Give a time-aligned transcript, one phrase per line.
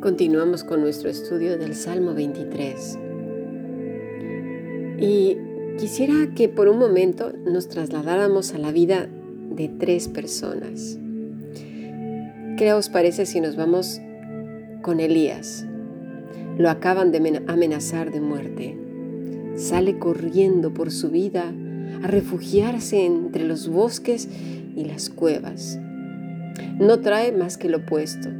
[0.00, 2.98] Continuamos con nuestro estudio del Salmo 23.
[4.98, 5.38] Y
[5.78, 9.08] quisiera que por un momento nos trasladáramos a la vida
[9.50, 10.98] de tres personas.
[12.58, 14.02] ¿Qué os parece si nos vamos
[14.82, 15.64] con Elías?
[16.58, 18.89] Lo acaban de amenazar de muerte.
[19.60, 21.52] Sale corriendo por su vida
[22.02, 24.28] a refugiarse entre los bosques
[24.74, 25.78] y las cuevas.
[26.78, 28.30] No trae más que lo opuesto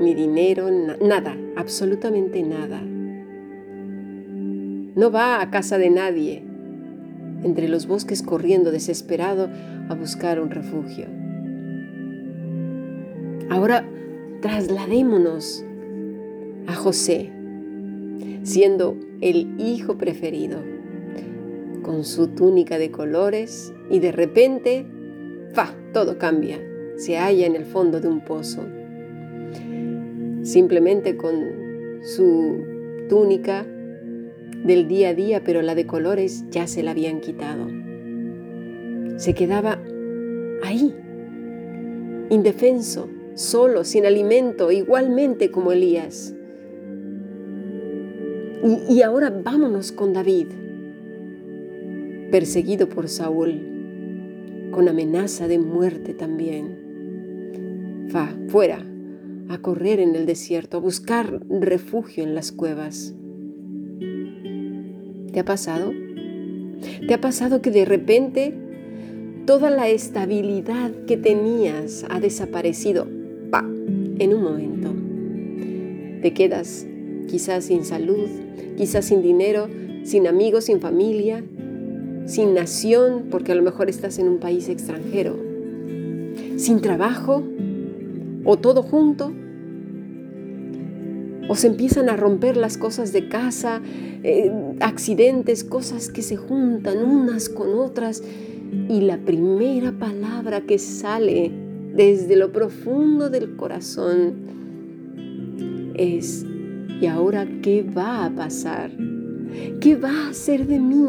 [0.00, 2.80] ni dinero, nada, absolutamente nada.
[4.94, 6.42] No va a casa de nadie,
[7.42, 9.48] entre los bosques corriendo desesperado
[9.88, 11.06] a buscar un refugio.
[13.50, 13.84] Ahora
[14.40, 15.64] trasladémonos
[16.66, 17.32] a José,
[18.48, 20.58] siendo el hijo preferido,
[21.82, 24.86] con su túnica de colores y de repente,
[25.52, 25.74] ¡fa!
[25.92, 26.58] Todo cambia,
[26.96, 28.62] se halla en el fondo de un pozo
[30.48, 32.64] simplemente con su
[33.08, 33.66] túnica
[34.64, 37.68] del día a día, pero la de colores ya se la habían quitado.
[39.18, 39.78] Se quedaba
[40.62, 40.94] ahí,
[42.30, 46.34] indefenso, solo, sin alimento, igualmente como Elías.
[48.62, 50.48] Y, ahora vámonos con David,
[52.30, 58.08] perseguido por Saúl, con amenaza de muerte también.
[58.14, 58.84] Va, fuera,
[59.48, 63.14] a correr en el desierto, a buscar refugio en las cuevas.
[65.32, 65.92] ¿Te ha pasado?
[67.06, 68.54] ¿Te ha pasado que de repente
[69.46, 73.06] toda la estabilidad que tenías ha desaparecido?
[73.50, 73.60] ¡Pa!
[74.18, 74.92] En un momento.
[76.22, 76.86] Te quedas
[77.28, 78.28] quizás sin salud,
[78.76, 79.68] quizás sin dinero,
[80.02, 81.44] sin amigos, sin familia,
[82.26, 85.36] sin nación, porque a lo mejor estás en un país extranjero,
[86.56, 87.42] sin trabajo,
[88.44, 89.32] o todo junto,
[91.48, 93.80] o se empiezan a romper las cosas de casa,
[94.22, 94.50] eh,
[94.80, 98.22] accidentes, cosas que se juntan unas con otras,
[98.88, 101.50] y la primera palabra que sale
[101.94, 104.34] desde lo profundo del corazón
[105.94, 106.44] es,
[107.00, 108.90] ¿y ahora qué va a pasar?
[109.80, 111.06] ¿Qué va a hacer de mí?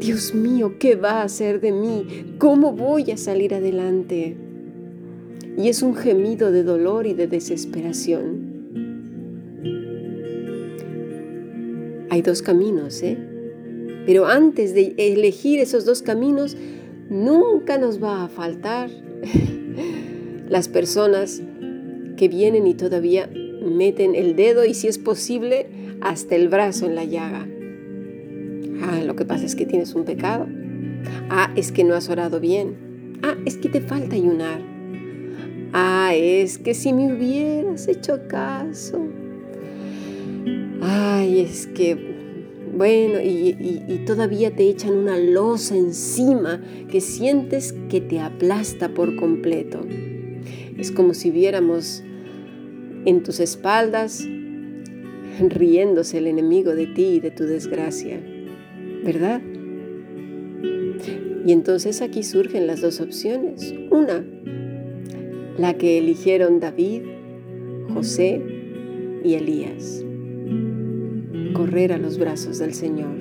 [0.00, 2.34] Dios mío, ¿qué va a hacer de mí?
[2.38, 4.36] ¿Cómo voy a salir adelante?
[5.56, 8.54] y es un gemido de dolor y de desesperación.
[12.10, 13.16] Hay dos caminos, ¿eh?
[14.04, 16.56] Pero antes de elegir esos dos caminos,
[17.08, 18.90] nunca nos va a faltar
[20.48, 21.42] las personas
[22.16, 23.28] que vienen y todavía
[23.76, 25.66] meten el dedo y si es posible
[26.00, 27.46] hasta el brazo en la llaga.
[28.82, 30.46] Ah, lo que pasa es que tienes un pecado.
[31.30, 33.18] Ah, es que no has orado bien.
[33.22, 34.60] Ah, es que te falta ayunar.
[35.72, 39.00] Ah, es que si me hubieras hecho caso.
[40.80, 41.96] Ay, es que,
[42.76, 49.80] bueno, y, todavía te echan una losa encima que sientes que te aplasta por completo.
[50.78, 52.04] Es como si viéramos
[53.06, 54.26] en tus espaldas
[55.48, 58.20] riéndose el enemigo de ti y de tu desgracia,
[59.04, 59.40] ¿verdad?
[61.46, 63.72] Y entonces aquí surgen las dos opciones.
[63.90, 64.24] Una,
[65.56, 67.02] la que eligieron David,
[67.94, 68.42] José
[69.22, 70.04] y Elías.
[71.52, 73.16] Correr a los brazos del Señor,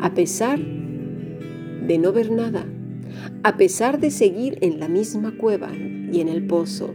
[0.00, 2.64] a pesar de no ver nada,
[3.42, 6.94] a pesar de seguir en la misma cueva y en el pozo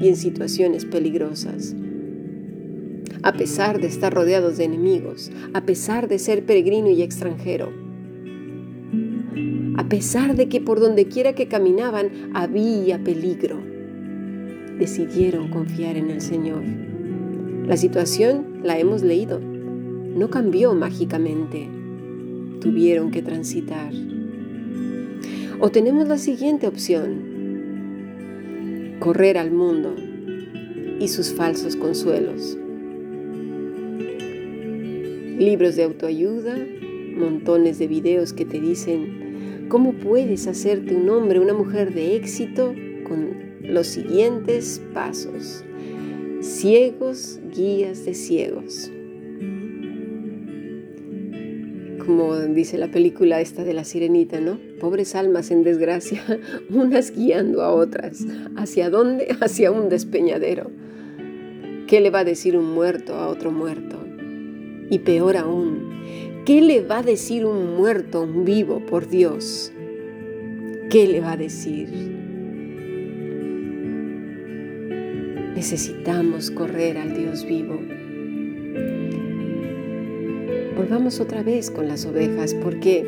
[0.00, 1.74] y en situaciones peligrosas,
[3.22, 7.72] a pesar de estar rodeados de enemigos, a pesar de ser peregrino y extranjero,
[9.76, 13.58] a pesar de que por donde quiera que caminaban había peligro
[14.78, 16.62] decidieron confiar en el Señor.
[17.66, 19.40] La situación la hemos leído.
[19.40, 21.68] No cambió mágicamente.
[22.60, 23.92] Tuvieron que transitar.
[25.60, 27.25] O tenemos la siguiente opción.
[29.06, 29.94] Correr al mundo
[30.98, 32.58] y sus falsos consuelos.
[35.38, 36.58] Libros de autoayuda,
[37.16, 42.74] montones de videos que te dicen cómo puedes hacerte un hombre, una mujer de éxito
[43.06, 43.30] con
[43.62, 45.62] los siguientes pasos.
[46.40, 48.90] Ciegos, guías de ciegos.
[52.06, 54.58] Como dice la película esta de la sirenita, ¿no?
[54.80, 56.22] Pobres almas en desgracia,
[56.70, 58.24] unas guiando a otras.
[58.56, 59.36] ¿Hacia dónde?
[59.40, 60.70] Hacia un despeñadero.
[61.86, 63.98] ¿Qué le va a decir un muerto a otro muerto?
[64.88, 65.96] Y peor aún,
[66.46, 69.72] ¿Qué le va a decir un muerto a un vivo, por Dios?
[70.88, 71.88] ¿Qué le va a decir?
[75.56, 77.80] Necesitamos correr al Dios vivo.
[80.76, 83.06] Volvamos otra vez con las ovejas, porque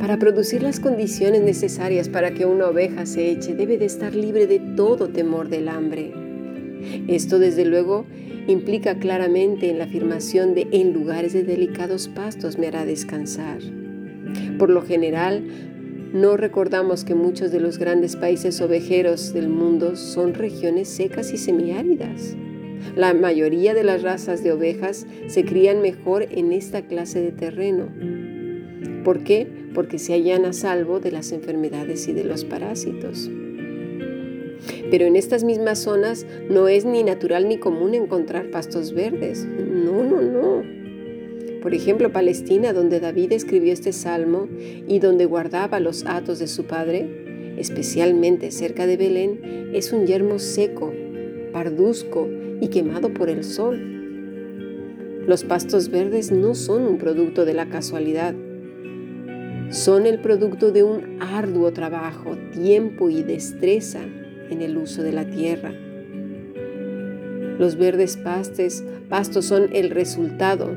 [0.00, 4.46] para producir las condiciones necesarias para que una oveja se eche, debe de estar libre
[4.46, 6.14] de todo temor del hambre.
[7.08, 8.06] Esto desde luego
[8.46, 13.58] implica claramente en la afirmación de en lugares de delicados pastos me hará descansar.
[14.58, 15.44] Por lo general,
[16.14, 21.36] no recordamos que muchos de los grandes países ovejeros del mundo son regiones secas y
[21.36, 22.34] semiáridas.
[22.94, 27.88] La mayoría de las razas de ovejas se crían mejor en esta clase de terreno.
[29.04, 29.46] ¿Por qué?
[29.74, 33.30] Porque se hallan a salvo de las enfermedades y de los parásitos.
[34.90, 39.44] Pero en estas mismas zonas no es ni natural ni común encontrar pastos verdes.
[39.44, 40.62] No, no, no.
[41.62, 44.48] Por ejemplo, Palestina, donde David escribió este salmo
[44.86, 50.38] y donde guardaba los atos de su padre, especialmente cerca de Belén, es un yermo
[50.38, 50.92] seco,
[51.52, 52.28] parduzco
[52.60, 55.24] y quemado por el sol.
[55.26, 58.34] Los pastos verdes no son un producto de la casualidad,
[59.70, 64.00] son el producto de un arduo trabajo, tiempo y destreza
[64.50, 65.72] en el uso de la tierra.
[67.58, 70.76] Los verdes pastes, pastos son el resultado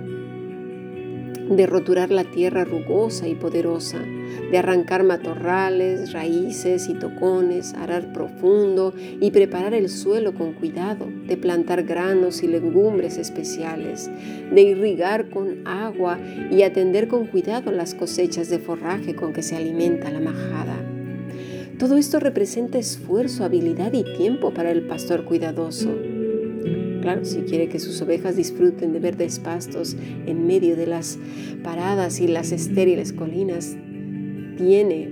[1.49, 3.99] de roturar la tierra rugosa y poderosa,
[4.51, 11.37] de arrancar matorrales, raíces y tocones, arar profundo y preparar el suelo con cuidado, de
[11.37, 14.09] plantar granos y legumbres especiales,
[14.53, 16.19] de irrigar con agua
[16.51, 20.77] y atender con cuidado las cosechas de forraje con que se alimenta la majada.
[21.79, 25.89] Todo esto representa esfuerzo, habilidad y tiempo para el pastor cuidadoso.
[27.01, 31.17] Claro, si quiere que sus ovejas disfruten de verdes pastos en medio de las
[31.63, 33.77] paradas y las estériles colinas,
[34.57, 35.09] tiene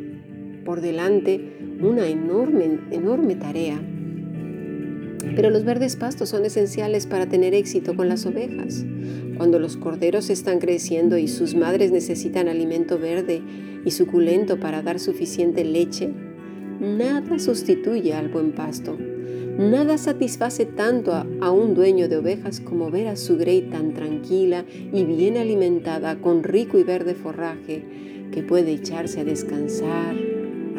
[0.65, 3.79] por delante una enorme, enorme tarea.
[5.35, 8.85] Pero los verdes pastos son esenciales para tener éxito con las ovejas.
[9.37, 13.41] Cuando los corderos están creciendo y sus madres necesitan alimento verde
[13.85, 16.11] y suculento para dar suficiente leche,
[16.79, 18.95] Nada sustituye al buen pasto.
[19.57, 24.63] Nada satisface tanto a, un dueño de ovejas como ver a su grey tan tranquila
[24.93, 27.83] y bien alimentada con rico y verde forraje
[28.31, 30.15] que puede echarse a descansar,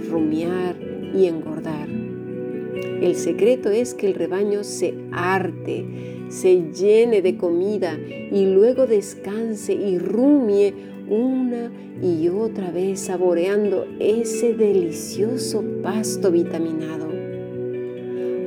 [0.09, 0.77] rumiar
[1.13, 1.89] y engordar.
[1.89, 5.85] El secreto es que el rebaño se arte,
[6.29, 10.73] se llene de comida y luego descanse y rumie
[11.09, 17.08] una y otra vez saboreando ese delicioso pasto vitaminado.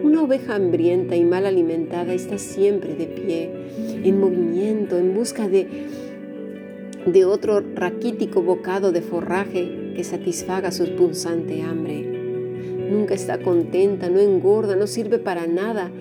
[0.03, 3.51] Una oveja hambrienta y mal alimentada está siempre de pie,
[4.03, 5.67] en movimiento, en busca de,
[7.05, 12.01] de otro raquítico bocado de forraje que satisfaga su punzante hambre.
[12.89, 15.91] Nunca está contenta, no engorda, no sirve para nada,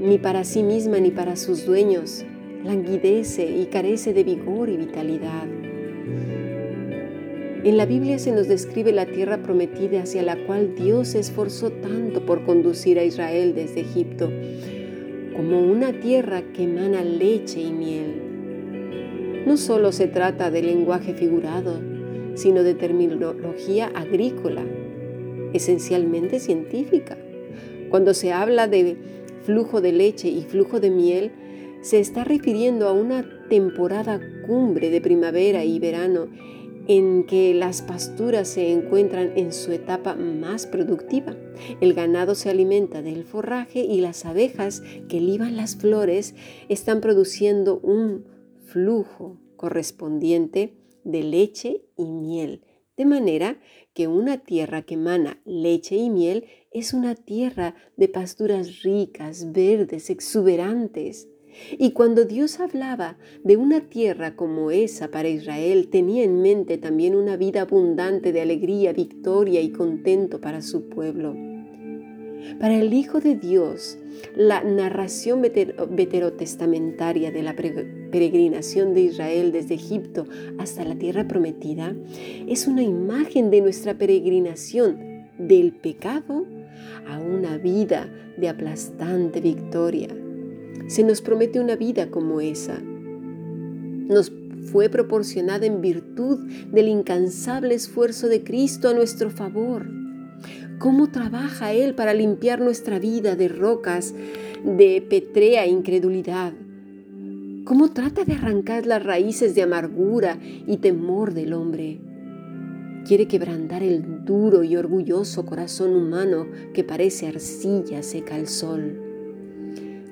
[0.00, 2.24] ni para sí misma ni para sus dueños.
[2.62, 5.46] Languidece y carece de vigor y vitalidad.
[7.64, 11.70] En la Biblia se nos describe la tierra prometida hacia la cual Dios se esforzó
[11.70, 14.30] tanto por conducir a Israel desde Egipto,
[15.34, 19.44] como una tierra que emana leche y miel.
[19.46, 21.80] No solo se trata de lenguaje figurado,
[22.34, 24.62] sino de terminología agrícola,
[25.54, 27.16] esencialmente científica.
[27.88, 28.98] Cuando se habla de
[29.44, 31.32] flujo de leche y flujo de miel,
[31.80, 36.28] se está refiriendo a una temporada cumbre de primavera y verano
[36.86, 41.34] en que las pasturas se encuentran en su etapa más productiva.
[41.80, 46.34] El ganado se alimenta del forraje y las abejas que liban las flores
[46.68, 48.26] están produciendo un
[48.64, 50.74] flujo correspondiente
[51.04, 52.62] de leche y miel.
[52.96, 53.58] De manera
[53.92, 60.10] que una tierra que emana leche y miel es una tierra de pasturas ricas, verdes,
[60.10, 61.28] exuberantes.
[61.78, 67.14] Y cuando Dios hablaba de una tierra como esa para Israel, tenía en mente también
[67.14, 71.34] una vida abundante de alegría, victoria y contento para su pueblo.
[72.60, 73.98] Para el Hijo de Dios,
[74.36, 80.26] la narración veterotestamentaria de la peregrinación de Israel desde Egipto
[80.58, 81.96] hasta la tierra prometida
[82.46, 84.98] es una imagen de nuestra peregrinación
[85.38, 86.46] del pecado
[87.08, 90.08] a una vida de aplastante victoria
[90.86, 92.80] se nos promete una vida como esa.
[92.80, 94.32] Nos
[94.70, 96.38] fue proporcionada en virtud
[96.72, 99.86] del incansable esfuerzo de Cristo a nuestro favor.
[100.78, 104.14] ¿Cómo trabaja Él para limpiar nuestra vida de rocas,
[104.64, 106.52] de petrea incredulidad?
[107.64, 111.98] cómo trata de arrancar las raíces de amargura y temor del hombre.
[113.06, 119.03] Quiere quebrantar el duro y orgulloso corazón humano que parece arcilla seca al sol.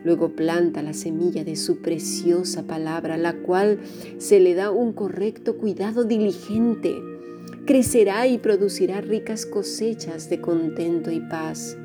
[0.05, 3.79] Luego planta la semilla de su preciosa palabra, la cual
[4.19, 6.95] se le da un correcto cuidado diligente.
[7.67, 11.77] Crecerá y producirá ricas cosechas de contento y paz.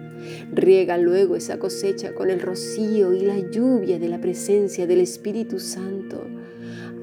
[0.51, 5.59] Riega luego esa cosecha con el rocío y la lluvia de la presencia del Espíritu
[5.59, 6.25] Santo.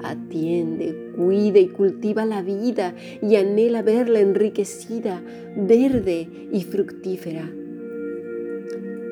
[0.03, 5.23] Atiende, cuida y cultiva la vida y anhela verla enriquecida,
[5.55, 7.49] verde y fructífera.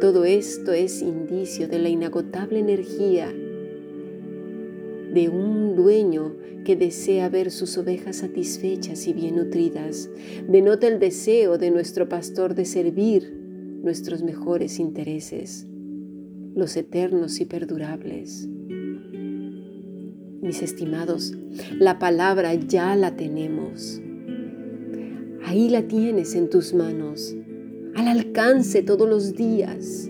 [0.04, 3.32] Todo esto es indicio de la inagotable energía
[5.14, 10.10] de un dueño que desea ver sus ovejas satisfechas y bien nutridas.
[10.46, 13.32] Denota el deseo de nuestro pastor de servir
[13.82, 15.68] nuestros mejores intereses,
[16.54, 18.50] los eternos y perdurables.
[20.42, 21.34] Mis estimados,
[21.80, 24.02] la palabra ya la tenemos.
[25.46, 27.38] Ahí la tienes en tus manos,
[27.96, 30.10] al alcance todos los días.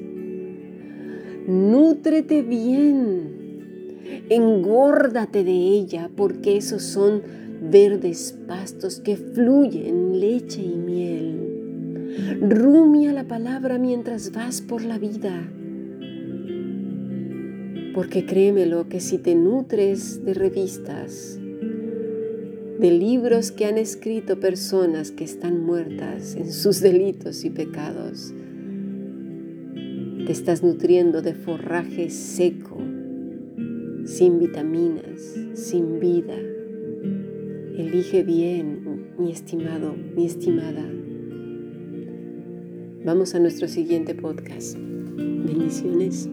[1.47, 7.21] Nútrete bien, engórdate de ella, porque esos son
[7.69, 12.39] verdes pastos que fluyen leche y miel.
[12.41, 15.49] Rumia la palabra mientras vas por la vida.
[17.93, 21.39] Porque créemelo que si te nutres de revistas,
[22.79, 28.33] de libros que han escrito personas que están muertas en sus delitos y pecados,
[30.25, 32.77] te estás nutriendo de forraje seco,
[34.05, 36.35] sin vitaminas, sin vida.
[37.77, 40.83] Elige bien, mi estimado, mi estimada.
[43.05, 44.77] Vamos a nuestro siguiente podcast.
[44.77, 46.29] Bendiciones.